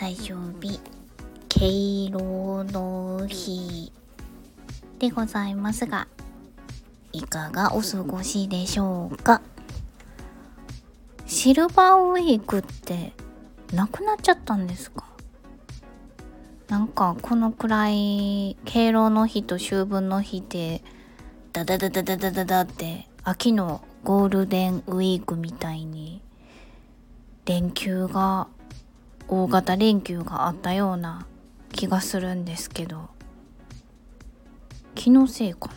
[0.00, 0.80] 最終日
[1.50, 3.92] 敬老の日
[4.98, 6.08] でございますが
[7.12, 9.42] いかがお過ごしでしょうか？
[11.26, 13.12] シルバーウィークって
[13.74, 15.04] なくなっちゃったんですか？
[16.68, 20.82] なんかこのくらい敬老の日と秋分の日で
[21.52, 26.22] ダダダダダダダダって秋のゴールデンウィークみたいに
[27.44, 28.48] 連休が
[29.32, 31.24] 大型連休があったような
[31.72, 33.08] 気がするんですけど。
[34.96, 35.74] 気のせいかな？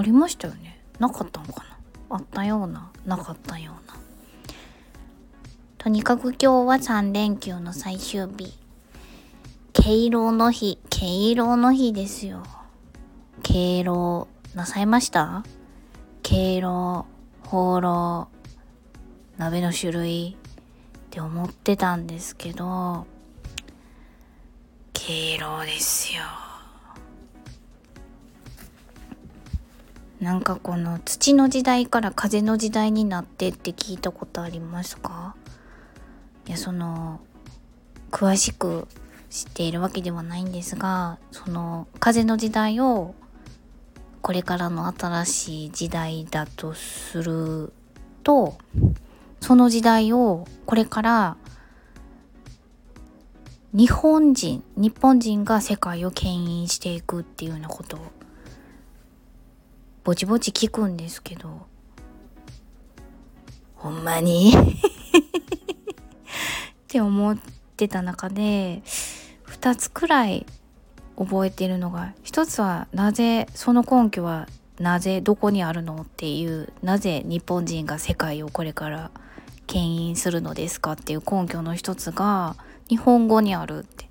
[0.00, 0.82] ありましたよね？
[0.98, 1.64] なかったのか
[2.08, 2.16] な？
[2.16, 3.94] あったようななかったような。
[5.76, 8.58] とにかく今日は3連休の最終日。
[9.74, 12.42] 敬老の日敬老の日ですよ。
[13.42, 15.44] 敬老なさいました？
[16.22, 17.04] 敬老
[17.42, 18.28] 放浪
[19.36, 20.36] 鍋の種類。
[21.14, 23.06] って思ってたんですけど
[24.92, 26.22] 敬老ですよ。
[30.18, 35.36] なんかこの土の時代から風の時代になってって聞いたことありますか？
[36.48, 37.20] いやその
[38.10, 38.88] 詳しく
[39.30, 43.14] 知っているわけではないんですがその風の時代を
[44.20, 47.72] これからの新しい時代だとする
[48.24, 48.58] と
[49.44, 51.36] その時代をこれから
[53.74, 58.00] 日本人日本人が世界を牽引していくっていうようなことを
[60.02, 61.66] ぼちぼち聞くんですけど。
[63.74, 64.54] ほんまに？
[64.56, 64.56] っ
[66.88, 67.36] て思っ
[67.76, 68.82] てた中で
[69.48, 70.46] 2つくらい
[71.18, 74.48] 覚えてるのが一つはなぜその根拠は
[74.78, 79.10] なぜどこにあるのっていうなぜ日本人が世界をこれから
[79.66, 82.56] 牽引するのですかっていう根拠の一つが
[82.88, 84.08] 日本語にあるって。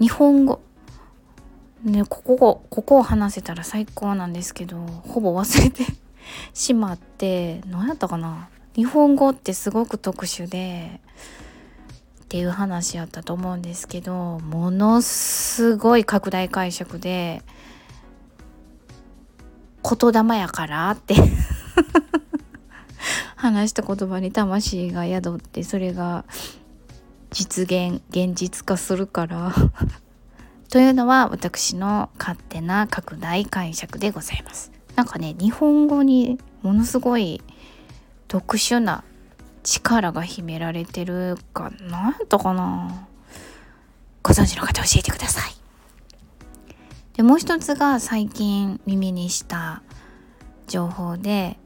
[0.00, 0.60] 日本語。
[1.84, 5.84] ねここここを話せたら最高なんですけどほぼ忘れて
[6.54, 8.48] しまって何やったかな。
[8.74, 11.00] 日本語ってすごく特殊で
[12.24, 17.42] っていう話やったと思うんですけどものすごい拡大解釈で
[19.84, 21.14] 言霊やからって。
[23.36, 26.24] 話した言葉に魂が宿ってそれが
[27.30, 29.52] 実現現実化するから。
[30.70, 34.72] というのは私の勝手な拡大解釈でございます。
[34.96, 37.42] なんかね日本語にものすごい
[38.28, 39.04] 特殊な
[39.62, 43.06] 力が秘められてるか何やったかな。
[44.22, 45.63] ご存知の方教えてください。
[47.14, 49.82] でもう一つが最近耳にした
[50.66, 51.58] 情報で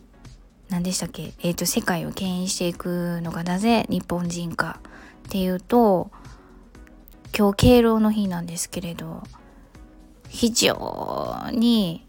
[0.69, 1.33] 何でしたっけ？
[1.41, 4.81] えっ、ー、と世界を牽引していくのがなぜ日本人か
[5.27, 6.11] っていうと
[7.37, 9.23] 今日敬老の日なんですけれど
[10.29, 12.07] 非常に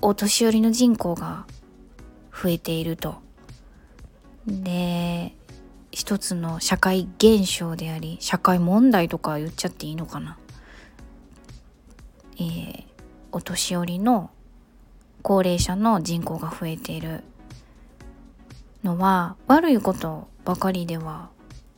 [0.00, 1.46] お年寄りの人口が
[2.32, 3.16] 増えていると。
[4.46, 5.36] で
[5.92, 10.38] 一つの社会現象であり社会問題とか言っちゃっていいのかな？
[12.42, 12.84] えー、
[13.30, 14.30] お年寄りの
[15.22, 17.22] 高齢者の人口が増えている
[18.82, 21.30] のは悪いことばかりでは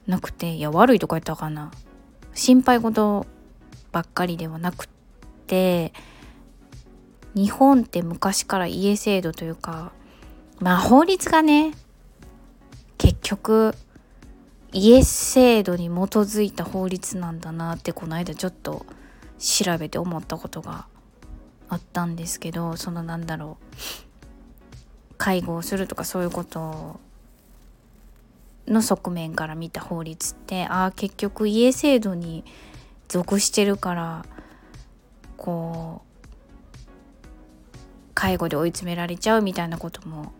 [0.07, 1.71] なくていや悪いとか言ったかな。
[2.35, 3.27] 心配事
[3.93, 4.89] ばっかりではなく
[5.47, 5.93] て
[7.35, 9.93] 日本って昔から家制度というか
[10.59, 11.73] まあ法律がね
[12.99, 13.75] 結局
[14.73, 18.85] 家制度に基づいた法律なんだなってこの間ちょっと
[19.39, 20.87] 調べて思ったことが
[21.69, 27.01] あったんですけどそのなんだろう介護をするとかそういうこと
[28.67, 32.45] の側面から見た法律ってああ結局家制度に
[33.09, 34.27] 属してるから
[35.37, 36.15] こう
[38.15, 40.33] 介護で追い詰められちゃうみたいなことも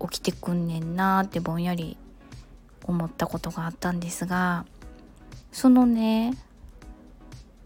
[0.00, 1.96] 起きてくんねんなってぼんやり
[2.84, 4.64] 思ったことがあったんですが
[5.52, 6.34] そのね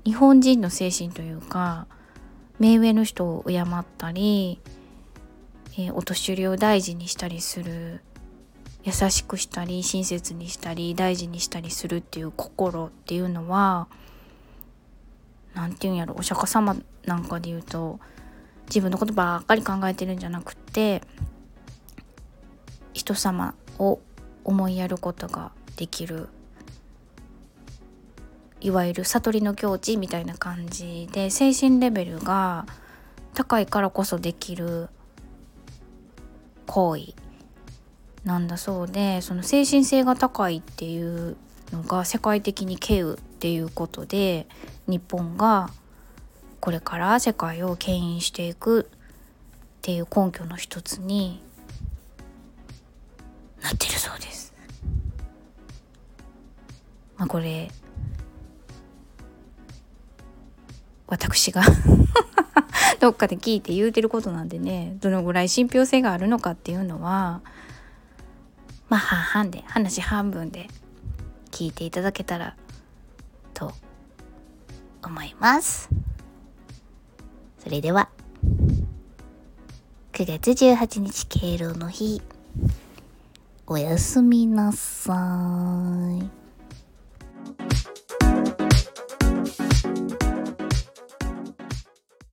[0.07, 1.89] 日本人の精神というか
[2.61, 3.65] 目上の人を敬っ
[3.99, 4.61] たり、
[5.73, 8.03] えー、お年寄りを大事にしたりする
[8.85, 13.89] 優しくしたり親切にしたり大事にしたりするっていう心っていうのは
[15.55, 17.99] 何て言うんやろお釈迦様なんかで言うと
[18.67, 21.03] 自分のことばっかり考えてるんじゃなくって
[22.93, 23.99] 人様を
[24.45, 26.29] 思いやることができる。
[28.61, 32.67] いわゆる悟りの境地みたいな感じで精神レベルが
[33.35, 34.89] 高いからこそできる
[36.67, 37.15] 行為
[38.25, 41.37] なんだそうでその精神性が高いっていう
[41.73, 44.47] のが世界的に稀有っていうことで
[44.87, 45.71] 日本が
[46.61, 51.41] これから世界を牽引していくっていう根拠の一つに
[53.63, 54.55] なってるそうです。
[57.17, 57.71] まあ、これ
[61.07, 61.63] 私が。
[63.01, 64.97] どっかで聞いて言うてることなんでね。
[65.01, 67.43] どのぐらい信憑性があるのかっていうのは
[68.89, 70.69] まあ半々で話半分で
[71.51, 72.57] 聞いていただけたら
[73.55, 73.73] と
[75.03, 75.89] 思います。
[77.59, 78.09] それでは
[80.13, 82.23] 9月18日敬老の日
[83.67, 85.15] おやすみなさ
[86.21, 86.46] い。